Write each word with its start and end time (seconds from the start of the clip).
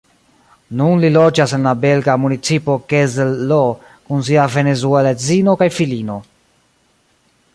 Nun 0.77 1.01
li 1.01 1.09
loĝas 1.17 1.51
en 1.57 1.67
la 1.69 1.73
belga 1.83 2.15
municipo 2.23 2.77
Kessel-Lo 2.93 3.59
kun 4.09 4.25
sia 4.29 4.47
venezuela 4.57 5.15
edzino 5.17 5.57
kaj 5.63 5.71
filino. 5.77 6.19